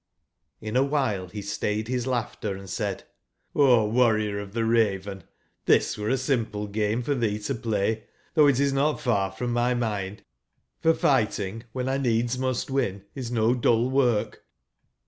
[0.63, 5.21] iJV a wbile be stayed bis laugbter and said:'* O Warrior of tbeRaven,
[5.67, 9.53] tbis were a simple game for tbee to play; tbougb it is not far from
[9.53, 10.23] my mind,
[10.79, 14.43] for figbting wben I needs must win is no dull work.